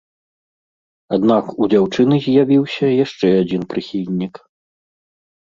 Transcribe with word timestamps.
Аднак 1.17 1.45
у 1.63 1.69
дзяўчыны 1.73 2.15
з'явіўся 2.25 2.87
яшчэ 3.05 3.27
адзін 3.43 3.61
прыхільнік. 3.75 4.35